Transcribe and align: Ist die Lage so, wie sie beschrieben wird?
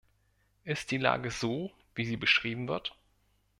Ist 0.63 0.89
die 0.89 0.97
Lage 0.97 1.29
so, 1.29 1.71
wie 1.93 2.05
sie 2.07 2.17
beschrieben 2.17 2.67
wird? 2.67 2.95